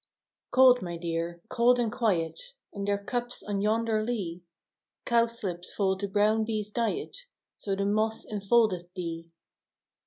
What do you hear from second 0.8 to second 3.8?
my dear,— cold and quiet. In their cups on